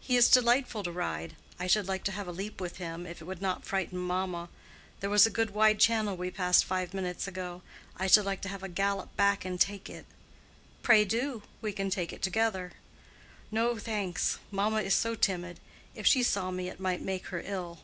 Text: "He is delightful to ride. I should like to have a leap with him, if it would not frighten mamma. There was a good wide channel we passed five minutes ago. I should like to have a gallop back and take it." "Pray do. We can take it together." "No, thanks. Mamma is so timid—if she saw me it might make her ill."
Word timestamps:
"He 0.00 0.16
is 0.16 0.28
delightful 0.28 0.82
to 0.82 0.90
ride. 0.90 1.36
I 1.60 1.68
should 1.68 1.86
like 1.86 2.02
to 2.02 2.10
have 2.10 2.26
a 2.26 2.32
leap 2.32 2.60
with 2.60 2.78
him, 2.78 3.06
if 3.06 3.20
it 3.20 3.24
would 3.24 3.40
not 3.40 3.64
frighten 3.64 3.98
mamma. 3.98 4.48
There 4.98 5.08
was 5.08 5.26
a 5.26 5.30
good 5.30 5.52
wide 5.54 5.78
channel 5.78 6.16
we 6.16 6.32
passed 6.32 6.64
five 6.64 6.92
minutes 6.92 7.28
ago. 7.28 7.62
I 7.96 8.08
should 8.08 8.24
like 8.24 8.40
to 8.40 8.48
have 8.48 8.64
a 8.64 8.68
gallop 8.68 9.14
back 9.16 9.44
and 9.44 9.60
take 9.60 9.88
it." 9.88 10.06
"Pray 10.82 11.04
do. 11.04 11.44
We 11.62 11.70
can 11.72 11.88
take 11.88 12.12
it 12.12 12.20
together." 12.20 12.72
"No, 13.52 13.78
thanks. 13.78 14.40
Mamma 14.50 14.82
is 14.82 14.92
so 14.94 15.14
timid—if 15.14 16.04
she 16.04 16.24
saw 16.24 16.50
me 16.50 16.68
it 16.68 16.80
might 16.80 17.00
make 17.02 17.26
her 17.26 17.40
ill." 17.46 17.78